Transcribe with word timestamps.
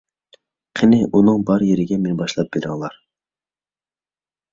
قېنى، 0.77 1.01
ئۇنىڭ 1.19 1.43
بار 1.49 1.65
يېرىگە 1.67 1.97
مېنى 2.05 2.15
باشلاپ 2.21 2.49
بېرىڭلار! 2.57 2.97